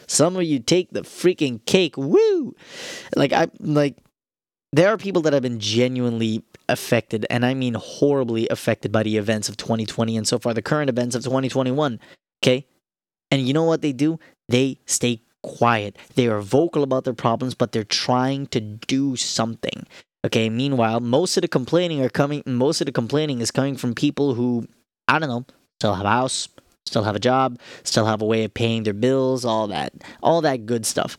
Some 0.06 0.36
of 0.36 0.42
you 0.42 0.58
take 0.58 0.90
the 0.90 1.02
freaking 1.02 1.64
cake. 1.66 1.96
Woo! 1.96 2.54
Like 3.14 3.32
I 3.32 3.48
like. 3.60 3.96
There 4.72 4.88
are 4.88 4.98
people 4.98 5.22
that 5.22 5.32
have 5.32 5.42
been 5.42 5.60
genuinely 5.60 6.44
affected, 6.68 7.26
and 7.30 7.46
I 7.46 7.54
mean 7.54 7.74
horribly 7.74 8.48
affected 8.48 8.92
by 8.92 9.02
the 9.02 9.16
events 9.16 9.48
of 9.48 9.56
2020 9.56 10.16
and 10.16 10.26
so 10.26 10.38
far 10.38 10.52
the 10.52 10.62
current 10.62 10.90
events 10.90 11.14
of 11.14 11.22
2021. 11.22 12.00
Okay, 12.42 12.66
and 13.30 13.46
you 13.46 13.54
know 13.54 13.64
what 13.64 13.82
they 13.82 13.92
do? 13.92 14.18
They 14.48 14.80
stay 14.86 15.22
quiet. 15.42 15.96
They 16.14 16.26
are 16.26 16.40
vocal 16.40 16.82
about 16.82 17.04
their 17.04 17.14
problems, 17.14 17.54
but 17.54 17.72
they're 17.72 17.84
trying 17.84 18.48
to 18.48 18.60
do 18.60 19.16
something. 19.16 19.86
Okay, 20.24 20.50
meanwhile, 20.50 21.00
most 21.00 21.36
of 21.36 21.42
the 21.42 21.48
complaining 21.48 22.02
are 22.02 22.08
coming 22.08 22.42
most 22.46 22.80
of 22.80 22.86
the 22.86 22.92
complaining 22.92 23.40
is 23.40 23.50
coming 23.50 23.76
from 23.76 23.94
people 23.94 24.34
who 24.34 24.66
I 25.08 25.18
don't 25.18 25.28
know, 25.28 25.46
have 25.82 26.04
a 26.04 26.08
house, 26.08 26.48
still 26.86 27.02
have 27.02 27.16
a 27.16 27.20
job, 27.20 27.58
still 27.82 28.06
have 28.06 28.22
a 28.22 28.26
way 28.26 28.44
of 28.44 28.54
paying 28.54 28.84
their 28.84 28.94
bills, 28.94 29.44
all 29.44 29.66
that. 29.68 29.92
All 30.22 30.40
that 30.42 30.66
good 30.66 30.86
stuff. 30.86 31.18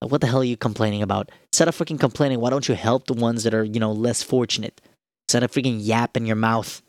What 0.00 0.20
the 0.20 0.26
hell 0.26 0.40
are 0.40 0.44
you 0.44 0.56
complaining 0.56 1.02
about? 1.02 1.30
Instead 1.52 1.68
of 1.68 1.76
freaking 1.76 1.98
complaining, 1.98 2.40
why 2.40 2.50
don't 2.50 2.68
you 2.68 2.74
help 2.74 3.06
the 3.06 3.14
ones 3.14 3.44
that 3.44 3.54
are, 3.54 3.64
you 3.64 3.80
know, 3.80 3.92
less 3.92 4.22
fortunate? 4.22 4.80
Instead 5.26 5.42
of 5.42 5.50
freaking 5.50 5.78
yap 5.80 6.16
in 6.16 6.26
your 6.26 6.36
mouth. 6.36 6.82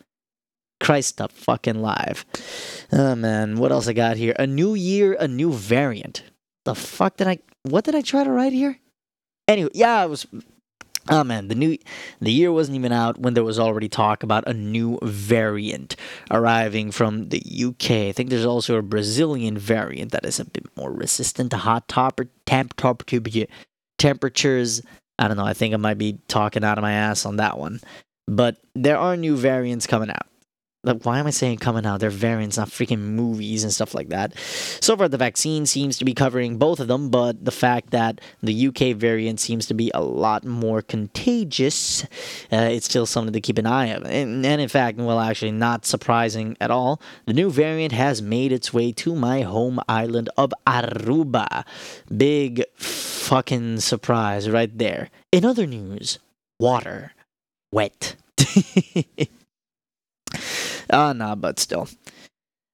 Christ 0.80 1.18
the 1.18 1.28
fucking 1.28 1.82
live. 1.82 2.26
Oh 2.92 3.16
man, 3.16 3.58
what 3.58 3.72
else 3.72 3.88
I 3.88 3.94
got 3.94 4.18
here? 4.18 4.36
A 4.38 4.46
new 4.46 4.76
year, 4.76 5.18
a 5.20 5.28
new 5.28 5.52
variant. 5.52 6.24
The 6.66 6.76
fuck 6.76 7.18
did 7.18 7.28
I 7.28 7.40
what 7.64 7.86
did 7.86 7.96
I 7.96 8.02
try 8.02 8.24
to 8.24 8.30
write 8.30 8.54
here? 8.54 8.78
Anyway, 9.48 9.72
yeah, 9.74 9.96
I 9.96 10.06
was 10.06 10.28
Oh 11.10 11.24
man, 11.24 11.48
the 11.48 11.56
new 11.56 11.78
the 12.20 12.32
year 12.32 12.52
wasn't 12.52 12.76
even 12.76 12.92
out 12.92 13.20
when 13.20 13.34
there 13.34 13.44
was 13.44 13.60
already 13.60 13.88
talk 13.88 14.24
about 14.24 14.48
a 14.48 14.54
new 14.54 15.00
variant 15.02 15.96
arriving 16.30 16.92
from 16.92 17.30
the 17.30 17.42
UK. 17.66 17.92
I 17.92 18.12
think 18.12 18.30
there's 18.30 18.46
also 18.46 18.76
a 18.76 18.82
Brazilian 18.82 19.58
variant 19.58 20.12
that 20.12 20.26
is 20.26 20.40
a 20.40 20.46
bit 20.46 20.66
more 20.76 20.92
resistant 20.92 21.52
to 21.52 21.58
hot 21.58 21.88
topper, 21.88 22.28
temp, 22.46 22.76
top 22.76 23.04
temperatures. 23.98 24.82
I 25.20 25.28
don't 25.28 25.38
know. 25.38 25.46
I 25.46 25.54
think 25.54 25.74
I 25.74 25.78
might 25.78 25.98
be 25.98 26.20
talking 26.28 26.64
out 26.64 26.78
of 26.78 26.82
my 26.82 26.94
ass 26.94 27.26
on 27.26 27.38
that 27.38 27.58
one. 27.58 27.80
But 28.28 28.58
there 28.76 28.98
are 28.98 29.16
new 29.16 29.38
variants 29.38 29.88
coming 29.88 30.10
out 30.10 30.28
like 30.84 31.04
why 31.04 31.20
am 31.20 31.28
I 31.28 31.32
saying 31.32 31.58
coming 31.58 31.86
out? 31.86 32.00
They're 32.00 32.10
variants, 32.10 32.58
not 32.58 32.70
freaking 32.70 33.00
movies 33.00 33.64
and 33.64 33.74
stuff 33.74 33.94
like 33.94 34.10
that. 34.10 34.38
So 34.38 34.96
far, 34.96 35.08
the 35.08 35.18
vaccine 35.18 35.66
seems 35.66 35.98
to 35.98 36.06
be 36.06 36.14
covering 36.14 36.58
both 36.58 36.80
of 36.80 36.88
them, 36.88 37.10
but 37.10 37.44
the 37.44 37.52
fact 37.52 37.92
that 37.92 38.22
the 38.42 38.68
UK 38.68 38.96
variant 38.96 39.40
seems 39.40 39.66
to 39.68 39.74
be 39.74 39.92
a 39.94 40.02
lot 40.02 40.46
more 40.46 40.82
contagious, 40.82 42.04
uh, 42.52 42.70
it's 42.72 42.86
still 42.86 43.06
something 43.06 43.34
to 43.34 43.42
keep 43.42 43.58
an 43.58 43.66
eye 43.66 43.94
on. 43.94 44.06
And, 44.06 44.46
and 44.46 44.62
in 44.62 44.70
fact, 44.70 44.98
well, 44.98 45.20
actually, 45.20 45.52
not 45.52 45.86
surprising 45.86 46.56
at 46.62 46.72
all, 46.72 47.02
the 47.26 47.34
new 47.34 47.50
variant 47.50 47.92
has 47.92 48.22
made 48.22 48.52
its 48.52 48.74
way 48.74 48.92
to 48.94 49.16
my 49.16 49.42
home 49.42 49.80
island 49.90 50.30
of 50.38 50.54
Aruba. 50.66 51.66
Big 52.16 52.64
fucking 52.76 53.80
surprise 53.80 54.50
right 54.50 54.76
there. 54.78 55.10
In 55.32 55.44
other 55.44 55.66
news, 55.66 56.20
water, 56.60 57.14
wet. 57.72 58.16
Ah, 60.90 61.10
uh, 61.10 61.14
nah, 61.14 61.36
but 61.36 61.60
still. 61.60 61.88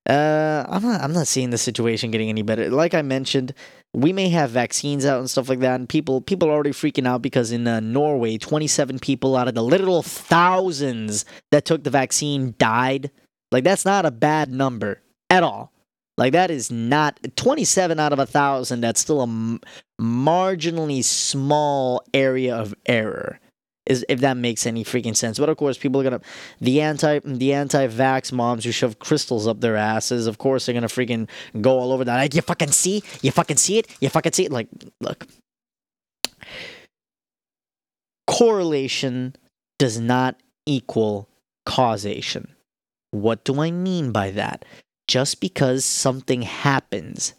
Uh, 0.09 0.65
I'm 0.67 0.83
not. 0.83 1.01
I'm 1.01 1.13
not 1.13 1.27
seeing 1.27 1.51
the 1.51 1.57
situation 1.57 2.11
getting 2.11 2.29
any 2.29 2.41
better. 2.41 2.69
Like 2.69 2.93
I 2.93 3.01
mentioned, 3.01 3.53
we 3.93 4.11
may 4.11 4.27
have 4.29 4.49
vaccines 4.49 5.05
out 5.05 5.19
and 5.19 5.29
stuff 5.29 5.47
like 5.47 5.59
that, 5.59 5.79
and 5.79 5.87
people 5.87 6.19
people 6.19 6.49
are 6.49 6.53
already 6.53 6.71
freaking 6.71 7.07
out 7.07 7.21
because 7.21 7.51
in 7.51 7.65
uh, 7.67 7.79
Norway, 7.79 8.37
27 8.37 8.99
people 8.99 9.37
out 9.37 9.47
of 9.47 9.55
the 9.55 9.63
literal 9.63 10.03
thousands 10.03 11.23
that 11.51 11.63
took 11.63 11.83
the 11.83 11.89
vaccine 11.89 12.53
died. 12.57 13.11
Like 13.51 13.63
that's 13.63 13.85
not 13.85 14.05
a 14.05 14.11
bad 14.11 14.51
number 14.51 15.01
at 15.29 15.43
all. 15.43 15.71
Like 16.17 16.33
that 16.33 16.51
is 16.51 16.69
not 16.69 17.19
27 17.37 17.99
out 17.99 18.13
of 18.13 18.19
a 18.19 18.25
thousand. 18.25 18.81
That's 18.81 18.99
still 18.99 19.21
a 19.21 19.23
m- 19.23 19.61
marginally 20.01 21.03
small 21.03 22.03
area 22.13 22.55
of 22.55 22.75
error 22.85 23.39
is 23.85 24.05
if 24.07 24.21
that 24.21 24.37
makes 24.37 24.65
any 24.65 24.83
freaking 24.83 25.15
sense. 25.15 25.39
But 25.39 25.49
of 25.49 25.57
course, 25.57 25.77
people 25.77 25.99
are 26.01 26.03
gonna 26.03 26.21
the 26.59 26.81
anti 26.81 27.19
the 27.19 27.53
anti-vax 27.53 28.31
moms 28.31 28.63
who 28.63 28.71
shove 28.71 28.99
crystals 28.99 29.47
up 29.47 29.61
their 29.61 29.75
asses. 29.75 30.27
Of 30.27 30.37
course, 30.37 30.65
they're 30.65 30.73
gonna 30.73 30.87
freaking 30.87 31.27
go 31.59 31.79
all 31.79 31.91
over 31.91 32.05
that. 32.05 32.15
Like, 32.15 32.33
you 32.33 32.41
fucking 32.41 32.71
see, 32.71 33.03
you 33.21 33.31
fucking 33.31 33.57
see 33.57 33.79
it, 33.79 33.87
you 33.99 34.09
fucking 34.09 34.33
see 34.33 34.45
it. 34.45 34.51
Like, 34.51 34.67
look, 35.01 35.27
correlation 38.27 39.35
does 39.79 39.99
not 39.99 40.39
equal 40.65 41.27
causation. 41.65 42.55
What 43.11 43.43
do 43.43 43.61
I 43.61 43.69
mean 43.71 44.11
by 44.11 44.31
that? 44.31 44.65
Just 45.07 45.41
because 45.41 45.83
something 45.83 46.41
happens, 46.41 47.33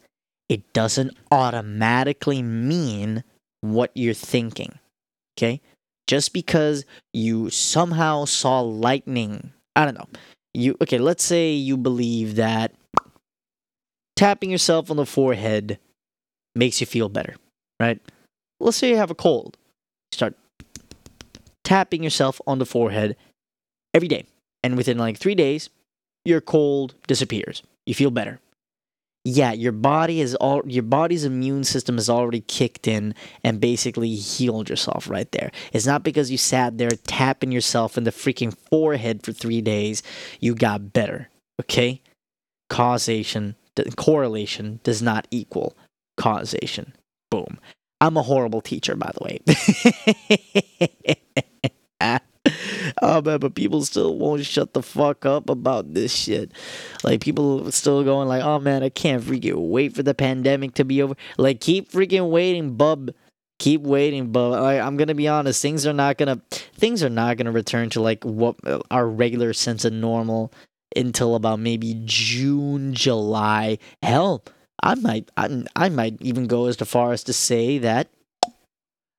it 0.48 0.72
doesn't 0.72 1.16
automatically 1.32 2.42
mean 2.42 3.24
what 3.62 3.90
you're 3.94 4.14
thinking. 4.14 4.78
Okay? 5.36 5.60
Just 6.06 6.32
because 6.32 6.84
you 7.12 7.50
somehow 7.50 8.24
saw 8.24 8.60
lightning. 8.60 9.52
I 9.76 9.84
don't 9.84 9.96
know. 9.96 10.08
You 10.52 10.76
okay, 10.82 10.98
let's 10.98 11.24
say 11.24 11.52
you 11.52 11.76
believe 11.76 12.36
that 12.36 12.72
tapping 14.16 14.50
yourself 14.50 14.90
on 14.90 14.96
the 14.96 15.06
forehead 15.06 15.78
makes 16.54 16.80
you 16.80 16.86
feel 16.86 17.08
better, 17.08 17.34
right? 17.80 18.00
Let's 18.60 18.76
say 18.76 18.90
you 18.90 18.96
have 18.96 19.10
a 19.10 19.14
cold. 19.16 19.56
Start 20.12 20.36
tapping 21.64 22.04
yourself 22.04 22.40
on 22.46 22.58
the 22.58 22.66
forehead 22.66 23.16
every 23.92 24.08
day. 24.08 24.26
And 24.62 24.76
within 24.76 24.96
like 24.96 25.18
3 25.18 25.34
days, 25.34 25.68
your 26.24 26.40
cold 26.40 26.94
disappears. 27.06 27.62
You 27.86 27.94
feel 27.94 28.10
better 28.10 28.40
yeah, 29.24 29.52
your 29.52 29.72
body 29.72 30.20
is 30.20 30.34
all 30.36 30.62
your 30.66 30.82
body's 30.82 31.24
immune 31.24 31.64
system 31.64 31.96
has 31.96 32.10
already 32.10 32.42
kicked 32.42 32.86
in 32.86 33.14
and 33.42 33.60
basically 33.60 34.14
healed 34.14 34.68
yourself 34.68 35.08
right 35.08 35.30
there. 35.32 35.50
It's 35.72 35.86
not 35.86 36.02
because 36.02 36.30
you 36.30 36.38
sat 36.38 36.78
there 36.78 36.90
tapping 36.90 37.50
yourself 37.52 37.96
in 37.96 38.04
the 38.04 38.10
freaking 38.10 38.56
forehead 38.70 39.22
for 39.22 39.32
three 39.32 39.62
days 39.62 40.02
you 40.40 40.54
got 40.54 40.92
better. 40.92 41.30
Okay, 41.60 42.02
causation 42.68 43.56
correlation 43.96 44.80
does 44.82 45.02
not 45.02 45.26
equal 45.30 45.76
causation. 46.16 46.92
Boom. 47.30 47.58
I'm 48.00 48.16
a 48.16 48.22
horrible 48.22 48.60
teacher, 48.60 48.96
by 48.96 49.12
the 49.14 49.24
way. 49.24 51.16
oh 53.02 53.22
man, 53.22 53.38
but 53.38 53.54
people 53.54 53.82
still 53.84 54.16
won't 54.16 54.44
shut 54.44 54.72
the 54.72 54.82
fuck 54.82 55.26
up 55.26 55.48
about 55.50 55.94
this 55.94 56.14
shit. 56.14 56.52
Like 57.02 57.20
people 57.20 57.70
still 57.72 58.04
going 58.04 58.28
like, 58.28 58.42
oh 58.42 58.58
man, 58.58 58.82
I 58.82 58.88
can't 58.88 59.22
freaking 59.22 59.70
wait 59.70 59.94
for 59.94 60.02
the 60.02 60.14
pandemic 60.14 60.74
to 60.74 60.84
be 60.84 61.02
over. 61.02 61.14
Like 61.38 61.60
keep 61.60 61.90
freaking 61.90 62.30
waiting, 62.30 62.76
bub. 62.76 63.10
Keep 63.60 63.82
waiting, 63.82 64.32
bub. 64.32 64.54
I'm 64.54 64.96
gonna 64.96 65.14
be 65.14 65.28
honest. 65.28 65.62
Things 65.62 65.86
are 65.86 65.92
not 65.92 66.18
gonna 66.18 66.40
things 66.50 67.02
are 67.02 67.10
not 67.10 67.36
gonna 67.36 67.52
return 67.52 67.90
to 67.90 68.00
like 68.00 68.24
what 68.24 68.56
uh, 68.64 68.80
our 68.90 69.08
regular 69.08 69.52
sense 69.52 69.84
of 69.84 69.92
normal 69.92 70.52
until 70.96 71.34
about 71.34 71.60
maybe 71.60 72.00
June, 72.04 72.94
July. 72.94 73.78
Hell, 74.02 74.44
I 74.82 74.94
might 74.96 75.30
I, 75.36 75.64
I 75.76 75.88
might 75.88 76.20
even 76.20 76.46
go 76.46 76.66
as 76.66 76.76
far 76.76 77.12
as 77.12 77.24
to 77.24 77.32
say 77.32 77.78
that 77.78 78.08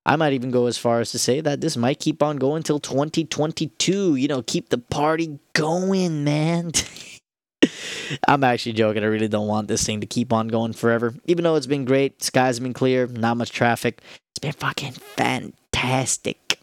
I 0.05 0.15
might 0.17 0.33
even 0.33 0.51
go 0.51 0.67
as 0.67 0.77
far 0.77 0.99
as 0.99 1.11
to 1.11 1.19
say 1.19 1.41
that 1.41 1.61
this 1.61 1.75
might 1.75 1.99
keep 1.99 2.21
on 2.21 2.37
going 2.37 2.61
till 2.61 2.79
2022. 2.79 4.15
You 4.15 4.27
know, 4.27 4.43
keep 4.43 4.69
the 4.69 4.77
party 4.77 5.39
going, 5.53 6.23
man. 6.23 6.71
I'm 8.27 8.43
actually 8.43 8.73
joking. 8.73 9.03
I 9.03 9.07
really 9.07 9.27
don't 9.27 9.47
want 9.47 9.67
this 9.67 9.83
thing 9.83 10.01
to 10.01 10.07
keep 10.07 10.31
on 10.31 10.47
going 10.47 10.73
forever. 10.73 11.15
Even 11.25 11.43
though 11.43 11.55
it's 11.55 11.65
been 11.65 11.85
great, 11.85 12.21
skies 12.21 12.57
have 12.57 12.63
been 12.63 12.73
clear, 12.73 13.07
not 13.07 13.37
much 13.37 13.51
traffic. 13.51 14.01
It's 14.31 14.39
been 14.39 14.51
fucking 14.51 14.91
fantastic. 14.91 16.59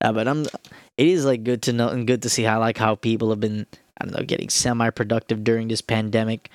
Uh, 0.00 0.12
but 0.12 0.26
I'm. 0.26 0.46
It 0.96 1.08
is 1.08 1.24
like 1.24 1.44
good 1.44 1.62
to 1.62 1.72
know 1.72 1.88
and 1.88 2.06
good 2.06 2.22
to 2.22 2.30
see 2.30 2.42
how 2.44 2.60
like 2.60 2.78
how 2.78 2.94
people 2.94 3.30
have 3.30 3.40
been. 3.40 3.66
I 4.00 4.06
don't 4.06 4.16
know, 4.18 4.24
getting 4.24 4.48
semi-productive 4.48 5.44
during 5.44 5.68
this 5.68 5.80
pandemic. 5.80 6.50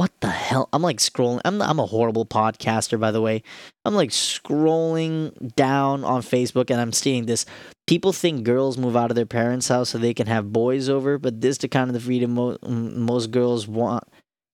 What 0.00 0.18
the 0.22 0.30
hell? 0.30 0.70
I'm 0.72 0.80
like 0.80 0.96
scrolling. 0.96 1.42
I'm 1.44 1.60
I'm 1.60 1.78
a 1.78 1.84
horrible 1.84 2.24
podcaster, 2.24 2.98
by 2.98 3.10
the 3.10 3.20
way. 3.20 3.42
I'm 3.84 3.94
like 3.94 4.08
scrolling 4.08 5.54
down 5.56 6.04
on 6.04 6.22
Facebook 6.22 6.70
and 6.70 6.80
I'm 6.80 6.94
seeing 6.94 7.26
this. 7.26 7.44
People 7.86 8.14
think 8.14 8.44
girls 8.44 8.78
move 8.78 8.96
out 8.96 9.10
of 9.10 9.14
their 9.14 9.26
parents' 9.26 9.68
house 9.68 9.90
so 9.90 9.98
they 9.98 10.14
can 10.14 10.26
have 10.26 10.54
boys 10.54 10.88
over, 10.88 11.18
but 11.18 11.42
this 11.42 11.58
the 11.58 11.68
kind 11.68 11.90
of 11.90 11.92
the 11.92 12.00
freedom 12.00 12.30
mo- 12.30 12.56
most 12.62 13.30
girls 13.30 13.68
want. 13.68 14.04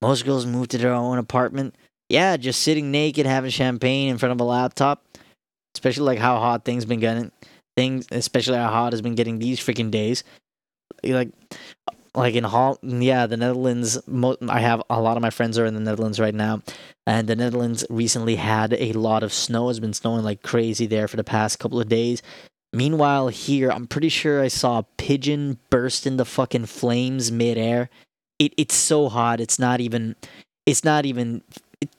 Most 0.03 0.25
girls 0.25 0.47
move 0.47 0.67
to 0.67 0.79
their 0.79 0.93
own 0.93 1.17
apartment. 1.17 1.77
Yeah, 2.09 2.37
just 2.37 2.63
sitting 2.63 2.91
naked, 2.91 3.25
having 3.25 3.53
champagne 3.53 4.09
in 4.09 4.19
front 4.19 4.33
of 4.33 4.41
a 4.41 4.45
laptop. 4.45 5.05
Especially 5.77 6.07
like 6.07 6.19
how 6.19 6.41
hot 6.41 6.65
things 6.65 6.85
been 6.85 6.99
getting. 6.99 7.31
Things, 7.77 8.09
especially 8.11 8.57
how 8.57 8.71
hot 8.71 8.93
has 8.95 9.01
been 9.01 9.15
getting 9.15 9.39
these 9.39 9.61
freaking 9.61 9.93
days. 9.93 10.25
Like, 11.05 11.29
like 12.17 12.35
in 12.35 12.45
Hol- 12.45 12.79
yeah, 12.83 13.27
the 13.27 13.37
Netherlands. 13.37 13.99
Mo- 14.07 14.37
I 14.49 14.61
have 14.61 14.83
a 14.89 15.01
lot 15.01 15.17
of 15.17 15.23
my 15.23 15.31
friends 15.31 15.59
are 15.59 15.67
in 15.67 15.75
the 15.75 15.81
Netherlands 15.81 16.19
right 16.19 16.35
now, 16.35 16.63
and 17.07 17.29
the 17.29 17.37
Netherlands 17.37 17.85
recently 17.91 18.37
had 18.37 18.73
a 18.73 18.93
lot 18.93 19.23
of 19.23 19.33
snow. 19.33 19.69
It's 19.69 19.79
been 19.79 19.93
snowing 19.93 20.25
like 20.25 20.43
crazy 20.43 20.87
there 20.87 21.09
for 21.09 21.17
the 21.17 21.25
past 21.25 21.59
couple 21.59 21.81
of 21.81 21.89
days. 21.89 22.23
Meanwhile, 22.73 23.29
here, 23.29 23.71
I'm 23.71 23.87
pretty 23.87 24.09
sure 24.09 24.43
I 24.43 24.49
saw 24.49 24.79
a 24.79 24.87
pigeon 24.97 25.59
burst 25.71 26.07
into 26.07 26.25
fucking 26.25 26.67
flames 26.67 27.31
midair. 27.31 27.91
It 28.39 28.55
it's 28.57 28.75
so 28.75 29.09
hot. 29.09 29.41
It's 29.41 29.59
not 29.59 29.81
even. 29.81 30.17
It's 30.65 30.85
not 30.85 31.07
even. 31.07 31.43
It, 31.81 31.91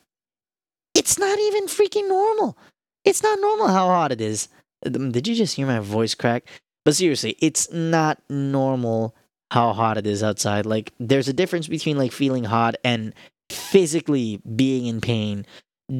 it's 0.93 1.17
not 1.17 1.39
even 1.39 1.67
freaking 1.67 2.07
normal. 2.07 2.57
It's 3.05 3.24
not 3.24 3.39
normal 3.39 3.67
how 3.67 3.88
hot 3.88 4.12
it 4.12 4.19
is. 4.19 4.50
Did 4.83 5.27
you 5.27 5.36
just 5.36 5.55
hear 5.55 5.67
my 5.67 5.79
voice 5.79 6.13
crack? 6.15 6.47
But 6.86 6.95
seriously, 6.95 7.36
it's 7.39 7.71
not 7.71 8.21
normal 8.29 9.15
how 9.51 9.74
hot 9.74 9.98
it 9.98 10.08
is 10.08 10.24
outside. 10.24 10.66
Like, 10.66 10.94
there's 11.00 11.27
a 11.27 11.34
difference 11.34 11.68
between 11.68 11.98
like 11.98 12.12
feeling 12.12 12.44
hot 12.44 12.75
and 12.84 13.13
physically 13.50 14.42
being 14.56 14.86
in 14.86 15.01
pain 15.01 15.46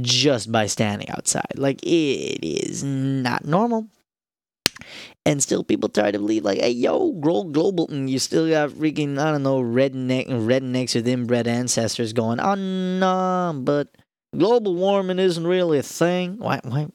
just 0.02 0.52
by 0.52 0.66
standing 0.68 1.10
outside. 1.10 1.54
Like, 1.56 1.82
it 1.84 2.46
is 2.46 2.84
not 2.84 3.46
normal. 3.46 3.88
And 5.26 5.42
still, 5.42 5.64
people 5.64 5.90
try 5.90 6.12
to 6.12 6.20
believe, 6.20 6.46
like, 6.46 6.60
hey, 6.60 6.70
yo, 6.72 7.12
grow 7.14 7.44
global. 7.44 7.90
And 7.90 8.10
you 8.10 8.20
still 8.20 8.50
got 8.50 8.70
freaking, 8.70 9.18
I 9.18 9.32
don't 9.32 9.44
know, 9.44 9.62
redneck, 9.62 10.28
rednecks 10.28 10.96
with 10.96 11.08
inbred 11.08 11.48
ancestors 11.48 12.14
going, 12.14 12.40
ah, 12.40 12.52
oh, 12.52 12.56
no, 12.56 13.60
but 13.62 13.90
global 14.38 14.76
warming 14.76 15.20
isn't 15.20 15.48
really 15.48 15.80
a 15.80 15.84
thing. 15.84 16.38
Why? 16.38 16.60
Why? 16.64 16.88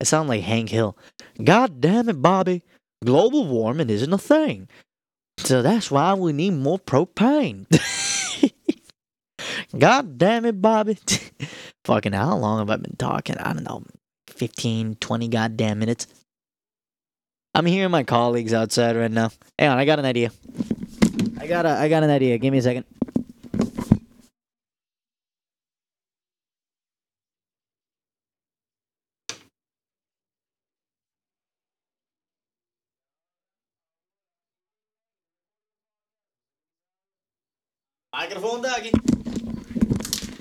I 0.00 0.04
sound 0.04 0.28
like 0.28 0.42
Hank 0.42 0.68
Hill. 0.68 0.96
God 1.42 1.80
damn 1.80 2.08
it, 2.08 2.20
Bobby. 2.20 2.62
Global 3.04 3.46
warming 3.46 3.90
isn't 3.90 4.12
a 4.12 4.18
thing. 4.18 4.68
So 5.38 5.62
that's 5.62 5.90
why 5.90 6.14
we 6.14 6.32
need 6.32 6.52
more 6.52 6.78
propane. 6.78 7.66
God 9.78 10.18
damn 10.18 10.44
it, 10.44 10.60
Bobby. 10.60 10.98
Fucking 11.84 12.12
how 12.12 12.36
long 12.36 12.58
have 12.58 12.70
I 12.70 12.76
been 12.76 12.96
talking? 12.96 13.36
I 13.38 13.52
don't 13.52 13.64
know. 13.64 13.84
15, 14.28 14.96
20 14.96 15.28
goddamn 15.28 15.78
minutes. 15.78 16.06
I'm 17.54 17.66
hearing 17.66 17.90
my 17.90 18.02
colleagues 18.02 18.52
outside 18.52 18.96
right 18.96 19.10
now. 19.10 19.30
Hang 19.58 19.70
on, 19.70 19.78
I 19.78 19.84
got 19.84 19.98
an 19.98 20.04
idea. 20.04 20.30
I 21.38 21.46
got 21.46 21.64
a 21.64 21.70
I 21.70 21.88
got 21.88 22.02
an 22.02 22.10
idea. 22.10 22.36
Give 22.38 22.52
me 22.52 22.58
a 22.58 22.62
second. 22.62 22.84
Microphone 38.16 38.62
doggy. 38.62 38.90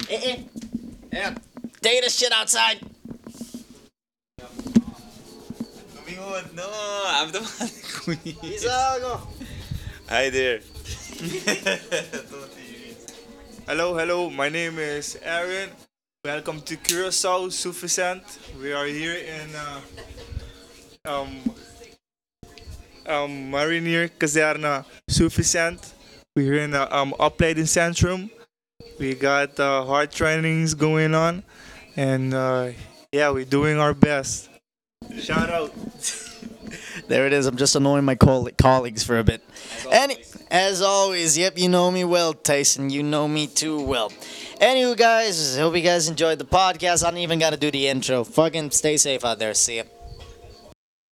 Eh 0.10 0.22
eh. 0.32 0.38
Yeah. 1.12 1.36
Take 1.82 2.04
this 2.04 2.16
shit 2.16 2.32
outside. 2.32 2.80
Lumingod, 5.92 6.54
no, 6.56 6.70
I'm 7.06 7.32
the 7.34 7.42
one. 7.44 7.70
Hi 10.08 10.30
there. 10.30 10.62
hello, 13.68 13.98
hello. 13.98 14.30
My 14.30 14.48
name 14.48 14.80
is 14.80 15.18
Aaron. 15.22 15.70
Welcome 16.24 16.62
to 16.62 16.78
Curacao 16.78 17.50
Suffisant. 17.50 18.40
We 18.62 18.72
are 18.72 18.86
here 18.86 19.18
in 19.20 19.54
uh, 19.54 19.82
um 21.12 21.42
um 23.06 23.52
Marinier 23.52 24.08
Kazerne 24.08 24.86
Suffisant. 25.12 25.95
We're 26.36 26.52
here 26.52 26.64
in 26.64 26.72
the 26.72 26.94
um 26.94 27.14
centrum. 27.14 28.30
We 29.00 29.16
got 29.16 29.58
uh, 29.58 29.86
hard 29.86 30.12
trainings 30.12 30.74
going 30.74 31.16
on, 31.16 31.44
and 31.96 32.34
uh, 32.34 32.72
yeah, 33.14 33.30
we're 33.30 33.46
doing 33.46 33.80
our 33.80 33.94
best. 33.94 34.50
Shout 35.18 35.50
out. 35.50 35.72
There 37.08 37.28
it 37.28 37.34
is. 37.34 37.46
I'm 37.46 37.56
just 37.56 37.76
annoying 37.76 38.04
my 38.04 38.16
coll- 38.16 38.50
colleagues 38.58 39.04
for 39.04 39.20
a 39.20 39.24
bit. 39.24 39.44
Any, 39.92 40.18
as 40.50 40.82
always, 40.82 41.38
yep, 41.38 41.56
you 41.56 41.70
know 41.70 41.92
me 41.92 42.04
well, 42.04 42.34
Tyson. 42.34 42.90
You 42.90 43.04
know 43.04 43.28
me 43.28 43.46
too 43.46 43.80
well. 43.80 44.10
Anywho, 44.60 44.98
guys, 44.98 45.56
hope 45.56 45.76
you 45.76 45.84
guys 45.84 46.10
enjoyed 46.10 46.40
the 46.40 46.46
podcast. 46.46 47.06
I 47.06 47.12
don't 47.12 47.20
even 47.20 47.38
got 47.38 47.52
to 47.52 47.58
do 47.58 47.70
the 47.70 47.88
intro. 47.88 48.24
Fucking 48.24 48.72
stay 48.72 48.98
safe 48.98 49.24
out 49.24 49.38
there. 49.38 49.54
See 49.54 49.78
ya. 49.78 49.84